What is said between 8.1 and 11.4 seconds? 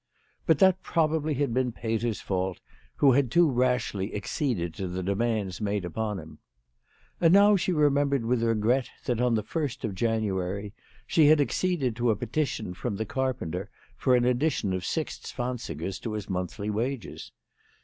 with regret that, on the 1st of January, she had